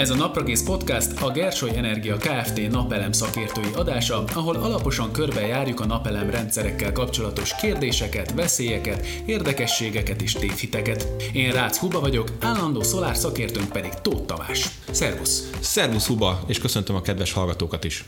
[0.00, 2.70] Ez a Napragész Podcast a Gersoly Energia Kft.
[2.70, 11.06] napelem szakértői adása, ahol alaposan körbejárjuk a napelem rendszerekkel kapcsolatos kérdéseket, veszélyeket, érdekességeket és tévhiteket.
[11.32, 14.68] Én Rácz Huba vagyok, állandó szolár szakértőnk pedig Tóth Tamás.
[14.90, 15.50] Szervusz!
[15.60, 18.04] Szervusz Huba, és köszöntöm a kedves hallgatókat is!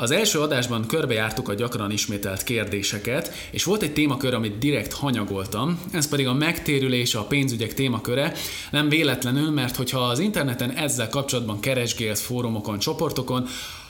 [0.00, 5.80] Az első adásban körbejártuk a gyakran ismételt kérdéseket, és volt egy témakör, amit direkt hanyagoltam,
[5.92, 8.32] ez pedig a megtérülés, a pénzügyek témaköre.
[8.70, 13.46] Nem véletlenül, mert hogyha az interneten ezzel kapcsolatban keresgélsz fórumokon, csoportokon,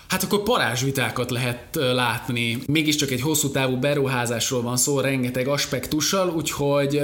[0.09, 2.59] Hát akkor parázsvitákat lehet látni.
[2.67, 7.01] Mégiscsak egy hosszú távú beruházásról van szó, rengeteg aspektussal, úgyhogy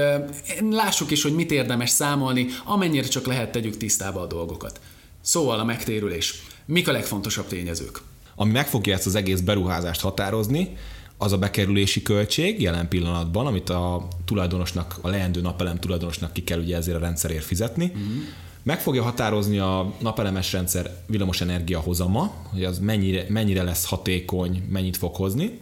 [0.71, 4.81] lássuk is, hogy mit érdemes számolni, amennyire csak lehet tegyük tisztába a dolgokat.
[5.21, 6.43] Szóval a megtérülés.
[6.67, 8.01] Mik a legfontosabb tényezők?
[8.35, 10.77] Ami meg fogja ezt az egész beruházást határozni,
[11.19, 16.59] az a bekerülési költség jelen pillanatban, amit a tulajdonosnak, a leendő napelem tulajdonosnak ki kell
[16.59, 17.93] ugye ezért a rendszerért fizetni.
[17.97, 18.19] Mm.
[18.63, 24.97] Meg fogja határozni a napelemes rendszer villamosenergia hozama, hogy az mennyire, mennyire lesz hatékony, mennyit
[24.97, 25.59] fog hozni.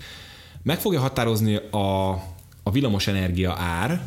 [0.62, 2.10] Meg fogja határozni a,
[2.62, 4.02] a villamosenergia ár,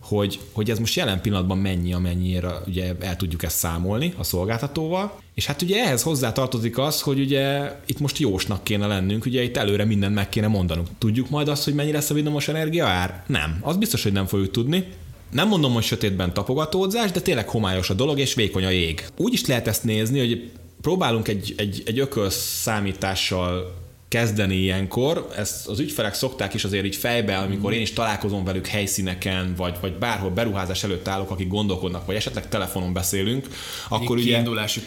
[0.00, 5.20] hogy, hogy ez most jelen pillanatban mennyi, amennyire ugye el tudjuk ezt számolni a szolgáltatóval.
[5.38, 9.42] És hát ugye ehhez hozzá tartozik az, hogy ugye itt most jósnak kéne lennünk, ugye
[9.42, 10.88] itt előre mindent meg kéne mondanunk.
[10.98, 13.22] Tudjuk majd azt, hogy mennyi lesz a villamos energia ár?
[13.26, 13.58] Nem.
[13.60, 14.84] Az biztos, hogy nem fogjuk tudni.
[15.30, 19.04] Nem mondom, hogy sötétben tapogatódzás, de tényleg homályos a dolog, és vékony a jég.
[19.16, 23.74] Úgy is lehet ezt nézni, hogy próbálunk egy, egy, egy ökös számítással
[24.08, 25.28] kezdeni ilyenkor.
[25.36, 29.76] Ezt az ügyfelek szokták is azért így fejbe, amikor én is találkozom velük helyszíneken, vagy,
[29.80, 33.48] vagy bárhol beruházás előtt állok, akik gondolkodnak, vagy esetleg telefonon beszélünk,
[33.88, 34.42] akkor ugye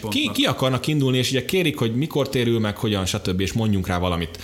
[0.08, 3.40] ki, ki akarnak indulni, és ugye kérik, hogy mikor térül meg, hogyan, stb.
[3.40, 4.38] és mondjunk rá valamit.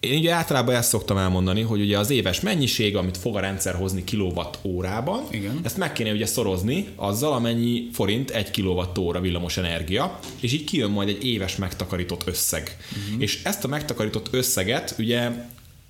[0.00, 3.74] Én ugye általában ezt szoktam elmondani, hogy ugye az éves mennyiség, amit fog a rendszer
[3.74, 5.60] hozni kilowatt órában, Igen.
[5.62, 10.64] ezt meg kéne ugye szorozni azzal, amennyi forint egy kilowatt óra villamos energia, és így
[10.64, 12.76] kijön majd egy éves megtakarított összeg.
[13.06, 13.22] Uh-huh.
[13.22, 15.30] És ezt a megtakarított összeget ugye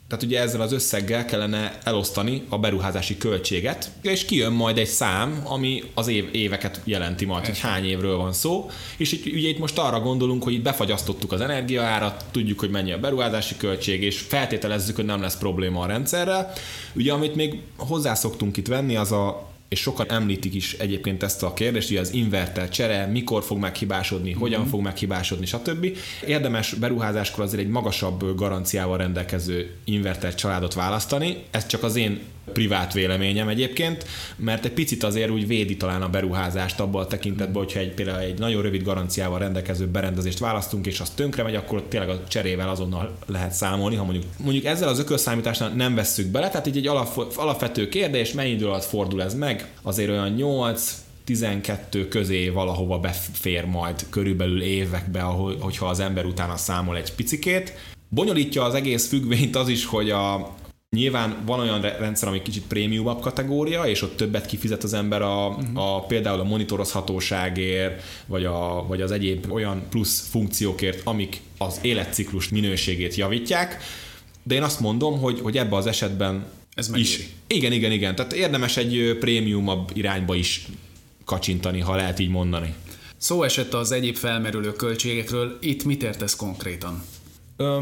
[0.09, 5.43] tehát ugye ezzel az összeggel kellene elosztani a beruházási költséget, és kijön majd egy szám,
[5.45, 9.59] ami az év, éveket jelenti majd, hogy hány évről van szó, és itt, ugye itt
[9.59, 14.19] most arra gondolunk, hogy itt befagyasztottuk az energiaárat, tudjuk, hogy mennyi a beruházási költség, és
[14.19, 16.53] feltételezzük, hogy nem lesz probléma a rendszerrel.
[16.95, 21.43] Ugye amit még hozzá szoktunk itt venni, az a és sokan említik is egyébként ezt
[21.43, 24.39] a kérdést, hogy az inverter csere mikor fog meghibásodni, mm-hmm.
[24.39, 25.97] hogyan fog meghibásodni, stb.
[26.27, 31.37] Érdemes beruházáskor azért egy magasabb garanciával rendelkező inverter családot választani.
[31.51, 32.21] Ez csak az én
[32.53, 34.05] privát véleményem egyébként,
[34.37, 38.21] mert egy picit azért úgy védi talán a beruházást abban a tekintetben, hogyha egy, például
[38.21, 42.69] egy nagyon rövid garanciával rendelkező berendezést választunk, és az tönkre megy, akkor tényleg a cserével
[42.69, 46.87] azonnal lehet számolni, ha mondjuk, mondjuk ezzel az ökölszámításnál nem vesszük bele, tehát így egy
[46.87, 52.99] alap, alapvető kérdés, mennyi idő alatt fordul ez meg, azért olyan 8 12 közé valahova
[52.99, 55.21] befér majd körülbelül évekbe,
[55.61, 57.73] hogyha az ember utána számol egy picikét.
[58.09, 60.55] Bonyolítja az egész függvényt az is, hogy a,
[60.97, 65.49] Nyilván van olyan rendszer, ami kicsit prémiumabb kategória, és ott többet kifizet az ember a,
[65.49, 65.79] uh-huh.
[65.79, 72.49] a például a monitorozhatóságért, vagy, a, vagy az egyéb olyan plusz funkciókért, amik az életciklus
[72.49, 73.83] minőségét javítják.
[74.43, 77.29] De én azt mondom, hogy, hogy ebbe az esetben ez is.
[77.47, 78.15] Igen, igen, igen.
[78.15, 80.67] Tehát érdemes egy prémiumabb irányba is
[81.25, 82.75] kacsintani, ha lehet így mondani.
[83.17, 87.03] Szó esett az egyéb felmerülő költségekről, itt mit értesz konkrétan?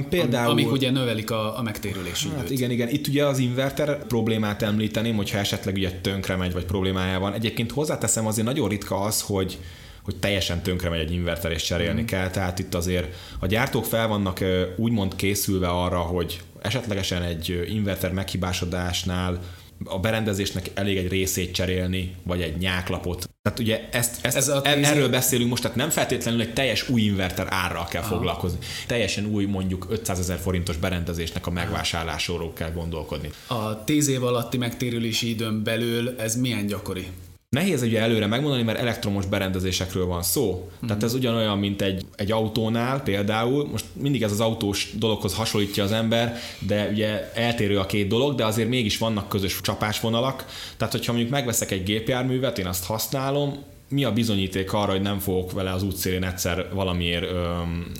[0.09, 0.51] Például...
[0.51, 2.51] Amik ugye növelik a, a megtérülési hát időt.
[2.51, 2.89] igen, igen.
[2.89, 7.33] Itt ugye az inverter problémát említeném, hogyha esetleg ugye tönkre megy, vagy problémája van.
[7.33, 9.59] Egyébként hozzáteszem, azért nagyon ritka az, hogy
[10.03, 12.05] hogy teljesen tönkre megy egy inverter és cserélni mm.
[12.05, 14.45] kell, tehát itt azért a gyártók fel vannak
[14.77, 19.41] úgymond készülve arra, hogy esetlegesen egy inverter meghibásodásnál
[19.85, 23.26] a berendezésnek elég egy részét cserélni, vagy egy nyáklapot.
[23.47, 24.89] Tehát ugye ezt, ezt, Ez a tíz...
[24.89, 28.15] erről beszélünk most, tehát nem feltétlenül egy teljes új inverter árral kell Aha.
[28.15, 28.59] foglalkozni.
[28.87, 33.31] Teljesen új, mondjuk 500 ezer forintos berendezésnek a megvásárlásóról kell gondolkodni.
[33.47, 37.07] A 10 év alatti megtérülési időn belül ez milyen gyakori?
[37.57, 40.71] Nehéz ugye előre megmondani, mert elektromos berendezésekről van szó.
[40.85, 40.87] Mm.
[40.87, 43.69] Tehát ez ugyanolyan, mint egy, egy autónál például.
[43.71, 48.35] Most mindig ez az autós dologhoz hasonlítja az ember, de ugye eltérő a két dolog,
[48.35, 50.45] de azért mégis vannak közös csapásvonalak.
[50.77, 55.18] Tehát, hogyha mondjuk megveszek egy gépjárművet, én azt használom, mi a bizonyíték arra, hogy nem
[55.18, 57.53] fogok vele az útszélén egyszer valamiért ö,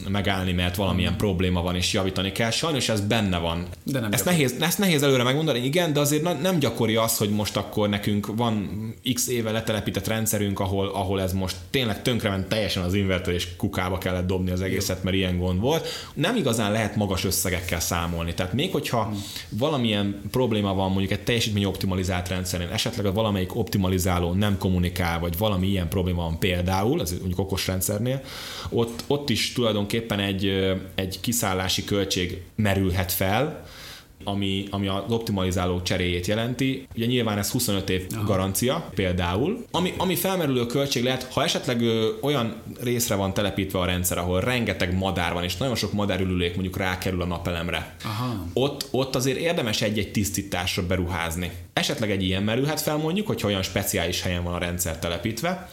[0.08, 1.16] megállni, mert valamilyen mm.
[1.16, 2.50] probléma van és javítani kell.
[2.50, 3.66] Sajnos ez benne van.
[3.82, 7.30] De nem ezt, nehéz, ezt nehéz előre megmondani, igen, de azért nem gyakori az, hogy
[7.30, 8.68] most akkor nekünk van
[9.14, 13.98] x éve letelepített rendszerünk, ahol, ahol ez most tényleg tönkrement teljesen az inverter és kukába
[13.98, 15.88] kellett dobni az egészet, mert ilyen gond volt.
[16.14, 18.34] Nem igazán lehet magas összegekkel számolni.
[18.34, 19.16] Tehát még hogyha mm.
[19.58, 25.38] valamilyen probléma van mondjuk egy teljesítmény optimalizált rendszerén, esetleg a valamelyik optimalizáló nem kommunikál, vagy
[25.38, 28.20] valami ilyen probléma van például, ez mondjuk okos rendszernél,
[28.69, 30.46] ott, ott is tulajdonképpen egy,
[30.94, 33.67] egy kiszállási költség merülhet fel,
[34.24, 36.86] ami, ami az optimalizáló cseréjét jelenti.
[36.94, 38.24] Ugye nyilván ez 25 év Aha.
[38.24, 39.64] garancia például.
[39.70, 44.40] Ami, ami felmerülő költség lehet, ha esetleg ö, olyan részre van telepítve a rendszer, ahol
[44.40, 48.46] rengeteg madár van, és nagyon sok madárülülék mondjuk rákerül a napelemre, Aha.
[48.52, 51.50] Ott, ott azért érdemes egy-egy tisztításra beruházni.
[51.72, 55.69] Esetleg egy ilyen merülhet fel mondjuk, hogyha olyan speciális helyen van a rendszer telepítve,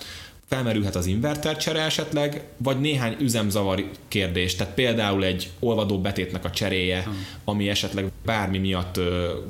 [0.54, 6.50] felmerülhet az inverter csere esetleg, vagy néhány üzemzavar kérdés, tehát például egy olvadó betétnek a
[6.50, 7.08] cseréje,
[7.44, 9.00] ami esetleg bármi miatt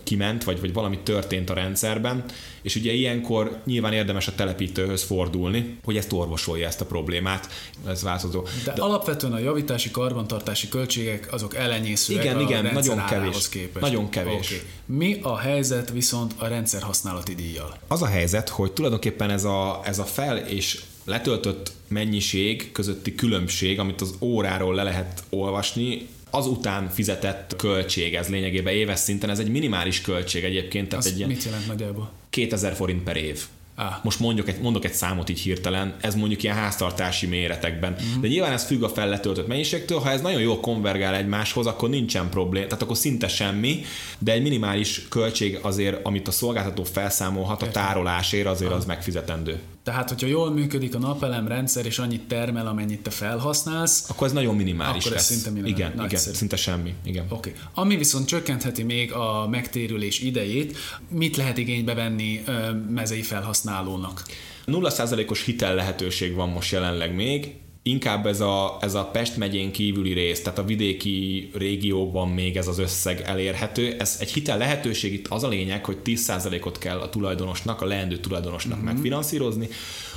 [0.03, 2.23] kiment, vagy, vagy valami történt a rendszerben,
[2.61, 7.49] és ugye ilyenkor nyilván érdemes a telepítőhöz fordulni, hogy ezt orvosolja ezt a problémát,
[7.87, 8.41] ez változó.
[8.63, 13.85] De, De alapvetően a javítási, karbantartási költségek azok elenyészőek igen, a igen, nagyon kevés, képest.
[13.85, 14.51] Nagyon kevés.
[14.51, 14.61] Okay.
[14.85, 17.77] Mi a helyzet viszont a rendszer használati díjjal?
[17.87, 23.79] Az a helyzet, hogy tulajdonképpen ez a, ez a fel és letöltött mennyiség közötti különbség,
[23.79, 29.49] amit az óráról le lehet olvasni, azután fizetett költség, ez lényegében éves szinten, ez egy
[29.49, 30.89] minimális költség egyébként.
[30.89, 32.11] Tehát Az egy mit jelent nagyjából?
[32.29, 33.45] 2000 forint per év.
[33.75, 33.93] Ah.
[34.03, 37.91] Most mondjuk egy, mondok egy számot így hirtelen, ez mondjuk ilyen háztartási méretekben.
[37.91, 38.21] Mm.
[38.21, 42.29] De nyilván ez függ a felletöltött mennyiségtől, ha ez nagyon jól konvergál egymáshoz, akkor nincsen
[42.29, 43.81] probléma, tehát akkor szinte semmi,
[44.19, 48.77] de egy minimális költség azért, amit a szolgáltató felszámolhat a tárolásért, azért ah.
[48.77, 49.59] az megfizetendő.
[49.83, 54.33] Tehát, hogyha jól működik a napelem rendszer, és annyit termel, amennyit te felhasználsz, akkor ez
[54.33, 55.29] nagyon minimális akkor lesz.
[55.29, 55.75] Ez szinte minimális.
[55.75, 56.21] Igen, Nagyszerű.
[56.21, 56.93] igen, szinte semmi.
[57.03, 57.25] Igen.
[57.29, 57.53] Okay.
[57.73, 60.77] Ami viszont csökkentheti még a megtérülés idejét,
[61.09, 62.43] mit lehet igénybe venni
[62.89, 64.23] mezei felhasználónak?
[64.65, 70.13] 0%-os hitel lehetőség van most jelenleg még, inkább ez a, ez a Pest megyén kívüli
[70.13, 73.95] rész, tehát a vidéki régiókban még ez az összeg elérhető.
[73.99, 78.17] Ez egy hitel lehetőség, itt az a lényeg, hogy 10%-ot kell a tulajdonosnak, a leendő
[78.17, 78.85] tulajdonosnak mm-hmm.
[78.85, 79.67] megfinanszírozni,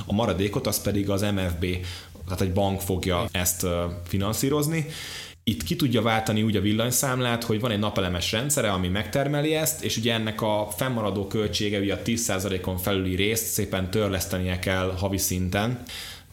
[0.05, 1.65] a maradékot az pedig az MFB,
[2.25, 3.65] tehát egy bank fogja ezt
[4.07, 4.85] finanszírozni.
[5.43, 9.83] Itt ki tudja váltani úgy a villanyszámlát, hogy van egy napelemes rendszere, ami megtermeli ezt,
[9.83, 15.17] és ugye ennek a fennmaradó költsége, ugye a 10%-on felüli részt szépen törlesztenie kell havi
[15.17, 15.83] szinten,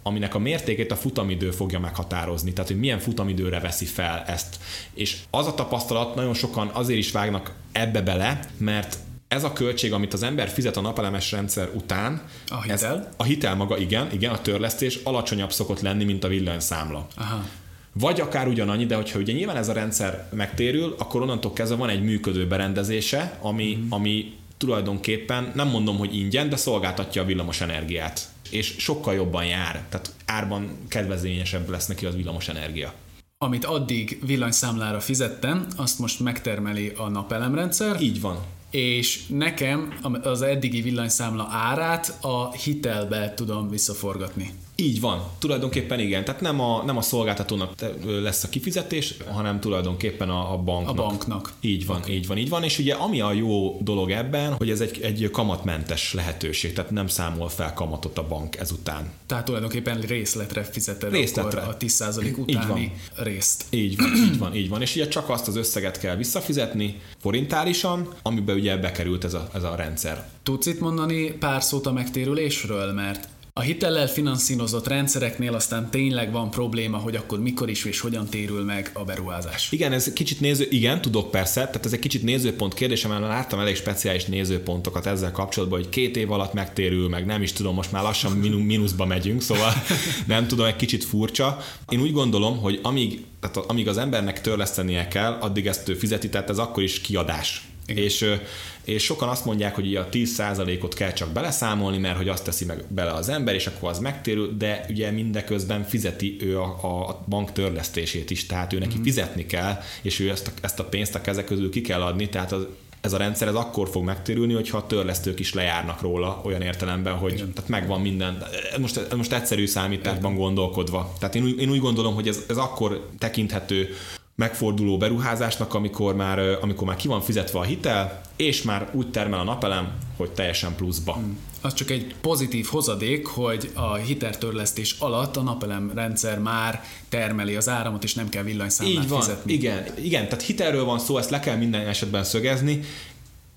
[0.06, 4.56] aminek a mértékét a futamidő fogja meghatározni, tehát hogy milyen futamidőre veszi fel ezt.
[4.94, 8.98] És az a tapasztalat, nagyon sokan azért is vágnak ebbe bele, mert
[9.28, 12.96] ez a költség, amit az ember fizet a napelemes rendszer után, a hitel?
[12.96, 17.06] Ez, a hitel maga, igen, igen, a törlesztés alacsonyabb szokott lenni, mint a villanyszámla.
[17.16, 17.44] Aha.
[17.92, 21.88] Vagy akár ugyanannyi, de hogyha ugye nyilván ez a rendszer megtérül, akkor onnantól kezdve van
[21.88, 23.92] egy működő berendezése, ami, mm.
[23.92, 29.86] ami tulajdonképpen nem mondom, hogy ingyen, de szolgáltatja a villamos energiát és sokkal jobban jár,
[29.88, 32.92] tehát árban kedvezményesebb lesz neki az villamos energia.
[33.38, 38.00] Amit addig villanyszámlára fizettem, azt most megtermeli a napelemrendszer.
[38.00, 38.38] Így van
[38.74, 44.50] és nekem az eddigi villanyszámla árát a hitelbe tudom visszaforgatni.
[44.76, 46.24] Így van, tulajdonképpen igen.
[46.24, 47.74] Tehát nem a, nem a szolgáltatónak
[48.04, 50.98] lesz a kifizetés, hanem tulajdonképpen a, a banknak.
[50.98, 51.52] A banknak.
[51.60, 52.14] Így van, okay.
[52.14, 52.62] így van, így van.
[52.62, 57.06] És ugye ami a jó dolog ebben, hogy ez egy, egy kamatmentes lehetőség, tehát nem
[57.06, 59.12] számol fel kamatot a bank ezután.
[59.26, 61.60] Tehát tulajdonképpen részletre fizeted részletre.
[61.60, 63.24] akkor a 10% utáni így van.
[63.24, 63.64] részt.
[63.70, 64.82] Így van, így van, így van.
[64.82, 69.62] És ugye csak azt az összeget kell visszafizetni forintálisan, amiben ugye bekerült ez a, ez
[69.62, 70.28] a rendszer.
[70.42, 76.50] Tudsz itt mondani pár szót a megtérülésről, mert a hitellel finanszírozott rendszereknél aztán tényleg van
[76.50, 79.72] probléma, hogy akkor mikor is és hogyan térül meg a beruházás.
[79.72, 83.58] Igen, ez kicsit néző, igen, tudok persze, tehát ez egy kicsit nézőpont kérdése, mert láttam
[83.58, 87.92] elég speciális nézőpontokat ezzel kapcsolatban, hogy két év alatt megtérül, meg nem is tudom, most
[87.92, 89.72] már lassan mínuszba megyünk, szóval
[90.26, 91.58] nem tudom, egy kicsit furcsa.
[91.88, 96.28] Én úgy gondolom, hogy amíg, tehát amíg az embernek törlesztenie kell, addig ezt ő fizeti,
[96.28, 97.62] tehát ez akkor is kiadás.
[97.86, 98.04] Igen.
[98.04, 98.38] És
[98.84, 102.84] és sokan azt mondják, hogy a 10%-ot kell csak beleszámolni, mert hogy azt teszi meg
[102.88, 107.52] bele az ember, és akkor az megtérül, de ugye mindeközben fizeti ő a, a bank
[107.52, 109.02] törlesztését is, tehát ő neki mm.
[109.02, 112.28] fizetni kell, és ő ezt a, ezt a pénzt a kezek közül ki kell adni,
[112.28, 112.66] tehát az,
[113.00, 117.14] ez a rendszer ez akkor fog megtérülni, hogyha a törlesztők is lejárnak róla olyan értelemben,
[117.14, 117.52] hogy Igen.
[117.52, 118.42] tehát megvan minden.
[118.80, 120.42] Most, most egyszerű számításban Igen.
[120.42, 121.12] gondolkodva.
[121.18, 123.88] Tehát én úgy, én úgy gondolom, hogy ez, ez akkor tekinthető
[124.34, 129.40] megforduló beruházásnak, amikor már, amikor már ki van fizetve a hitel, és már úgy termel
[129.40, 131.12] a napelem, hogy teljesen pluszba.
[131.12, 131.38] Hmm.
[131.60, 137.68] Az csak egy pozitív hozadék, hogy a hiteltörlesztés alatt a napelem rendszer már termeli az
[137.68, 139.52] áramot, és nem kell villanyszámlát Így van, fizetni.
[139.52, 142.80] Igen, igen, tehát hitelről van szó, ezt le kell minden esetben szögezni,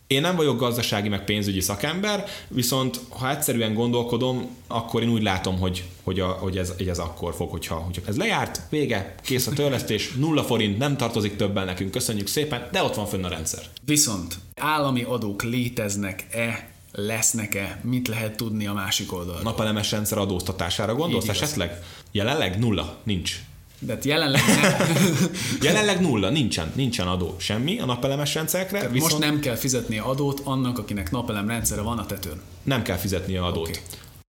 [0.07, 5.59] én nem vagyok gazdasági meg pénzügyi szakember, viszont ha egyszerűen gondolkodom, akkor én úgy látom,
[5.59, 9.47] hogy, hogy, a, hogy, ez, hogy ez akkor fog, hogyha, hogyha ez lejárt, vége, kész
[9.47, 13.29] a törlesztés, nulla forint, nem tartozik többen nekünk, köszönjük szépen, de ott van fönn a
[13.29, 13.63] rendszer.
[13.85, 19.43] Viszont állami adók léteznek-e lesznek-e, mit lehet tudni a másik oldalról.
[19.43, 21.83] Napelemes rendszer adóztatására gondolsz Így esetleg?
[22.11, 23.39] Jelenleg nulla, nincs.
[23.79, 24.73] De hát jelenleg nem,
[25.61, 30.41] Jelenleg nulla, nincsen, nincsen adó semmi a napelemes rendszerekre, viszont most nem, kell fizetni adót
[30.43, 32.41] annak, akinek napelem rendszere van a tetőn.
[32.63, 33.67] nem kell fizetnie adót.
[33.67, 33.79] Oké.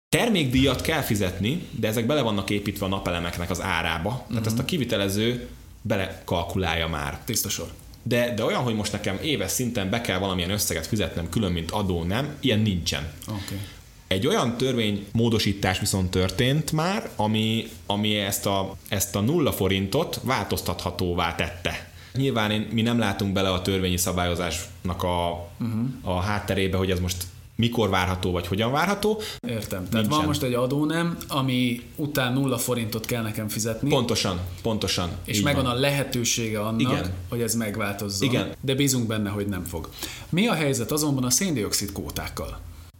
[0.08, 4.46] Termékdíjat kell fizetni, de ezek bele vannak építve a napelemeknek az árába, tehát Mhm.
[4.46, 5.46] ezt a kivitelező
[5.82, 7.18] belekalkulálja már.
[7.24, 7.66] Tiszta sor.
[8.02, 11.70] De, de olyan, hogy most nekem éves szinten be kell valamilyen összeget fizetnem, külön, mint
[11.70, 13.12] adó nem, ilyen nincsen.
[13.28, 13.58] Okay.
[14.06, 21.34] Egy olyan törvénymódosítás viszont történt már, ami, ami ezt, a, ezt a nulla forintot változtathatóvá
[21.34, 21.90] tette.
[22.14, 25.88] Nyilván én, mi nem látunk bele a törvényi szabályozásnak a, uh-huh.
[26.02, 29.20] a hátterébe, hogy ez most mikor várható, vagy hogyan várható.
[29.48, 29.68] Értem.
[29.68, 30.08] Tehát Nincsen.
[30.08, 35.10] van most egy adónem, ami után nulla forintot kell nekem fizetni, Pontosan, pontosan.
[35.24, 35.72] és megvan van.
[35.72, 37.12] a lehetősége annak, Igen.
[37.28, 38.28] hogy ez megváltozzon.
[38.28, 38.54] Igen.
[38.60, 39.90] De bízunk benne, hogy nem fog.
[40.28, 42.58] Mi a helyzet azonban a széndiokszid kvótákkal?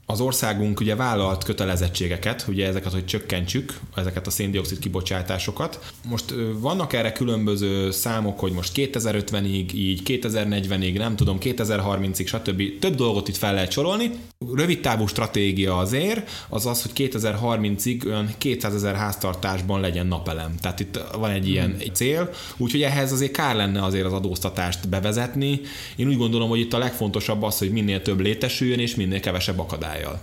[0.09, 5.93] Az országunk ugye vállalt kötelezettségeket, ugye ezeket, hogy csökkentsük, ezeket a széndiokszid kibocsátásokat.
[6.09, 12.63] Most vannak erre különböző számok, hogy most 2050-ig, így 2040-ig, nem tudom, 2030-ig, stb.
[12.79, 14.11] Több dolgot itt fel lehet sorolni.
[14.55, 20.55] Rövid távú stratégia azért, az az, hogy 2030-ig olyan 200 ezer háztartásban legyen napelem.
[20.61, 24.89] Tehát itt van egy ilyen egy cél, úgyhogy ehhez azért kár lenne azért az adóztatást
[24.89, 25.61] bevezetni.
[25.97, 29.59] Én úgy gondolom, hogy itt a legfontosabb az, hogy minél több létesüljön, és minél kevesebb
[29.97, 30.21] akadályjal.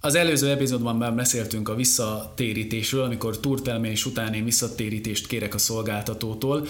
[0.00, 6.66] Az előző epizódban már beszéltünk a visszatérítésről, amikor túrtelmés után én visszatérítést kérek a szolgáltatótól.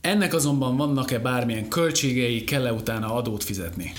[0.00, 3.92] Ennek azonban vannak-e bármilyen költségei, kell-e utána adót fizetni?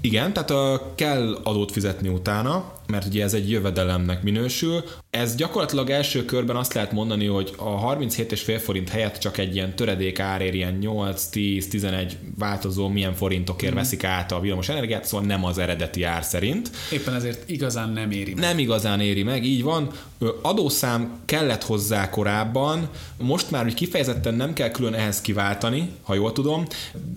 [0.00, 4.84] Igen, tehát a, kell adót fizetni utána, mert ugye ez egy jövedelemnek minősül.
[5.10, 9.76] Ez gyakorlatilag első körben azt lehet mondani, hogy a 37,5 forint helyett csak egy ilyen
[9.76, 15.58] töredék árér, ilyen 8-10-11 változó milyen forintokért veszik át a villamos energiát, szóval nem az
[15.58, 16.70] eredeti ár szerint.
[16.92, 18.44] Éppen ezért igazán nem éri meg.
[18.44, 19.90] Nem igazán éri meg, így van.
[20.42, 26.32] Adószám kellett hozzá korábban, most már úgy kifejezetten nem kell külön ehhez kiváltani, ha jól
[26.32, 26.66] tudom.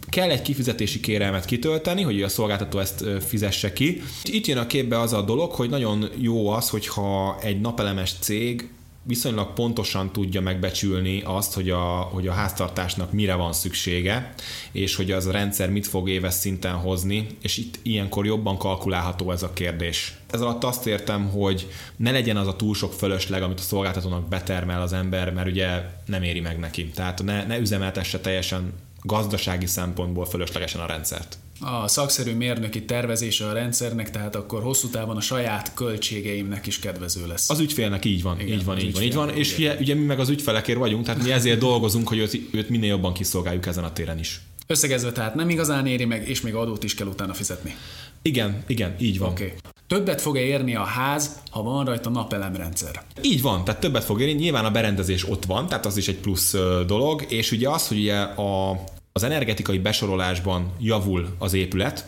[0.09, 4.01] Kell egy kifizetési kérelmet kitölteni, hogy a szolgáltató ezt fizesse ki.
[4.23, 8.69] Itt jön a képbe az a dolog, hogy nagyon jó az, hogyha egy napelemes cég
[9.07, 14.33] viszonylag pontosan tudja megbecsülni azt, hogy a, hogy a háztartásnak mire van szüksége,
[14.71, 19.31] és hogy az a rendszer mit fog éves szinten hozni, és itt ilyenkor jobban kalkulálható
[19.31, 20.17] ez a kérdés.
[20.31, 24.27] Ez alatt azt értem, hogy ne legyen az a túl sok fölösleg, amit a szolgáltatónak
[24.27, 26.89] betermel az ember, mert ugye nem éri meg neki.
[26.89, 31.37] Tehát ne, ne üzemeltesse teljesen gazdasági szempontból fölöslegesen a rendszert.
[31.59, 37.27] A szakszerű mérnöki tervezése a rendszernek, tehát akkor hosszú távon a saját költségeimnek is kedvező
[37.27, 37.49] lesz.
[37.49, 40.05] Az ügyfélnek így van, Igen, így van, így van, így van, és ugye, ugye mi
[40.05, 43.83] meg az ügyfelekért vagyunk, tehát mi ezért dolgozunk, hogy őt, őt minél jobban kiszolgáljuk ezen
[43.83, 44.41] a téren is.
[44.67, 47.75] Összegezve tehát nem igazán éri meg, és még adót is kell utána fizetni.
[48.21, 49.29] Igen, igen, így van.
[49.29, 49.53] Okay.
[49.87, 53.01] Többet fog-e érni a ház, ha van rajta napelemrendszer?
[53.21, 56.17] Így van, tehát többet fog érni, nyilván a berendezés ott van, tehát az is egy
[56.17, 56.55] plusz
[56.87, 58.83] dolog, és ugye az, hogy ugye a,
[59.19, 62.05] az energetikai besorolásban javul az épület,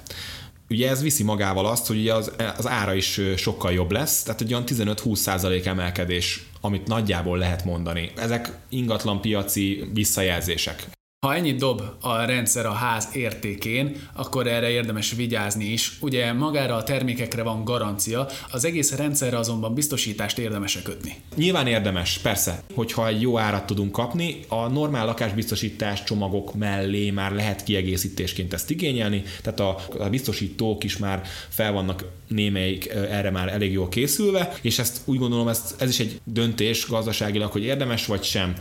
[0.70, 4.42] Ugye ez viszi magával azt, hogy ugye az, az ára is sokkal jobb lesz, tehát
[4.42, 8.12] egy olyan 15-20% emelkedés, amit nagyjából lehet mondani.
[8.16, 10.97] Ezek ingatlan piaci visszajelzések.
[11.26, 15.98] Ha ennyit dob a rendszer a ház értékén, akkor erre érdemes vigyázni is.
[16.02, 21.16] Ugye magára a termékekre van garancia, az egész rendszerre azonban biztosítást érdemes kötni.
[21.36, 27.32] Nyilván érdemes, persze, hogyha egy jó árat tudunk kapni, a normál lakásbiztosítás csomagok mellé már
[27.32, 33.48] lehet kiegészítésként ezt igényelni, tehát a, a biztosítók is már fel vannak némelyik erre már
[33.48, 38.06] elég jól készülve, és ezt úgy gondolom, ezt, ez is egy döntés gazdaságilag, hogy érdemes
[38.06, 38.56] vagy sem.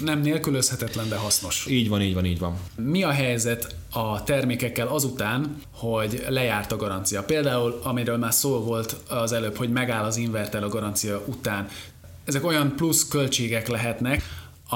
[0.00, 1.66] Nem nélkülözhetetlen, de hasznos.
[1.68, 2.58] Így van, így van, így van.
[2.76, 7.22] Mi a helyzet a termékekkel azután, hogy lejárt a garancia?
[7.22, 11.68] Például, amiről már szó volt az előbb, hogy megáll az inverter a garancia után.
[12.24, 14.22] Ezek olyan plusz költségek lehetnek,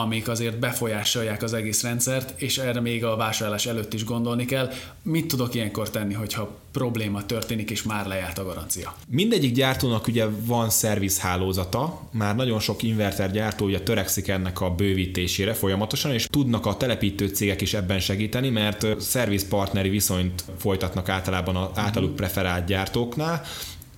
[0.00, 4.70] amik azért befolyásolják az egész rendszert, és erre még a vásárlás előtt is gondolni kell.
[5.02, 8.94] Mit tudok ilyenkor tenni, hogyha probléma történik, és már lejárt a garancia?
[9.08, 15.52] Mindegyik gyártónak ugye van szervizhálózata, már nagyon sok inverter gyártó ugye törekszik ennek a bővítésére
[15.54, 21.68] folyamatosan, és tudnak a telepítő cégek is ebben segíteni, mert szervizpartneri viszonyt folytatnak általában az
[21.74, 23.42] általuk preferált gyártóknál,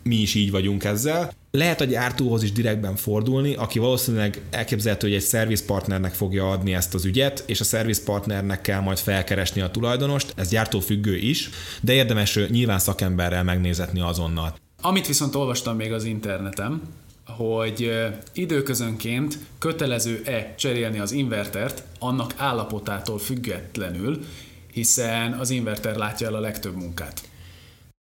[0.02, 1.32] mi is így vagyunk ezzel.
[1.52, 6.94] Lehet a gyártóhoz is direktben fordulni, aki valószínűleg elképzelhető, hogy egy szervizpartnernek fogja adni ezt
[6.94, 12.38] az ügyet, és a szervizpartnernek kell majd felkeresni a tulajdonost, ez gyártófüggő is, de érdemes
[12.48, 14.54] nyilván szakemberrel megnézetni azonnal.
[14.82, 16.82] Amit viszont olvastam még az interneten,
[17.26, 17.92] hogy
[18.32, 24.18] időközönként kötelező-e cserélni az invertert annak állapotától függetlenül,
[24.72, 27.29] hiszen az inverter látja el a legtöbb munkát.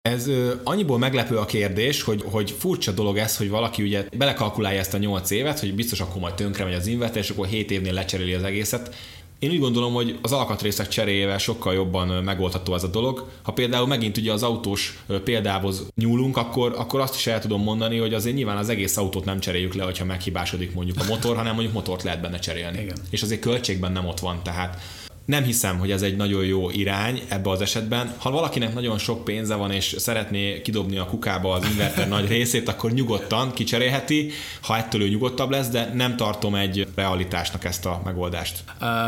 [0.02, 4.78] Ez ö, annyiból meglepő a kérdés, hogy, hogy furcsa dolog ez, hogy valaki ugye belekalkulálja
[4.78, 7.70] ezt a 8 évet, hogy biztos akkor majd tönkre megy az inverter, és akkor 7
[7.70, 8.94] évnél lecseréli az egészet.
[9.38, 13.28] Én úgy gondolom, hogy az alkatrészek cseréjével sokkal jobban megoldható ez a dolog.
[13.42, 17.98] Ha például megint ugye az autós példához nyúlunk, akkor, akkor azt is el tudom mondani,
[17.98, 21.54] hogy azért nyilván az egész autót nem cseréljük le, hogyha meghibásodik mondjuk a motor, hanem
[21.54, 22.80] mondjuk motort lehet benne cserélni.
[22.80, 22.96] Igen.
[23.10, 24.80] És azért költségben nem ott van, tehát
[25.24, 28.14] nem hiszem, hogy ez egy nagyon jó irány ebbe az esetben.
[28.18, 32.68] Ha valakinek nagyon sok pénze van, és szeretné kidobni a kukába az inverter nagy részét,
[32.68, 34.30] akkor nyugodtan kicserélheti,
[34.62, 38.64] ha ettől ő nyugodtabb lesz, de nem tartom egy realitásnak ezt a megoldást.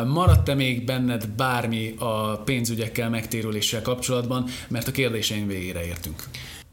[0.06, 6.22] Maradt-e még benned bármi a pénzügyekkel megtérüléssel kapcsolatban, mert a kérdéseim végére értünk?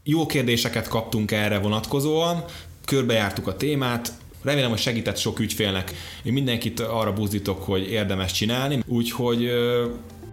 [0.04, 2.44] Jó kérdéseket kaptunk erre vonatkozóan,
[2.84, 5.92] körbejártuk a témát, Remélem, hogy segített sok ügyfélnek.
[6.22, 9.50] Én mindenkit arra buzdítok, hogy érdemes csinálni, úgyhogy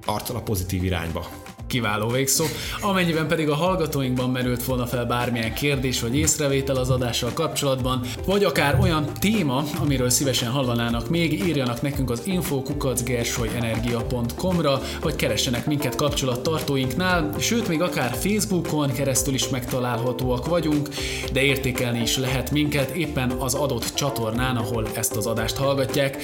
[0.06, 1.47] arccal a pozitív irányba.
[1.68, 2.46] Kiváló végszó.
[2.82, 8.44] Amennyiben pedig a hallgatóinkban merült volna fel bármilyen kérdés vagy észrevétel az adással kapcsolatban, vagy
[8.44, 17.36] akár olyan téma, amiről szívesen hallanának még, írjanak nekünk az infokukacgersolyenergia.com-ra, vagy keressenek minket kapcsolattartóinknál,
[17.40, 20.90] sőt még akár Facebookon keresztül is megtalálhatóak vagyunk,
[21.34, 26.18] de értékelni is lehet minket éppen az adott csatornán, ahol ezt az adást hallgatják.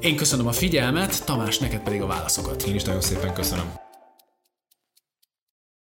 [0.00, 2.62] Én köszönöm a figyelmet, Tamás, neked pedig a válaszokat.
[2.62, 3.89] Én is nagyon szépen köszönöm.